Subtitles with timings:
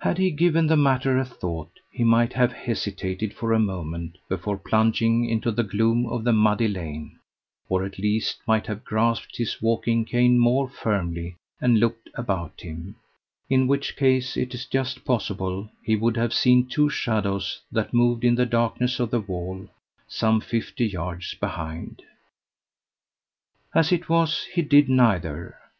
[0.00, 4.58] Had he given the matter a thought, he might have hesitated for a moment before
[4.58, 7.20] plunging into the gloom of the muddy lane,
[7.68, 12.96] or at least might have grasped his walking cane more firmly and looked about him,
[13.48, 18.24] in which case it is just possible he would have seen two shadows that moved
[18.24, 19.68] in the darkness of the wall
[20.08, 22.02] some fifty yards behind.
[23.76, 25.54] As it was, he did neither.